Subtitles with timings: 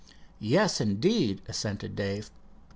[0.39, 2.31] "Yes, indeed," assented Dave.